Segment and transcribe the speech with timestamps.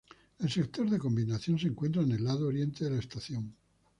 [0.39, 3.55] El sector de combinación se encuentra en el lado oriente de la estación.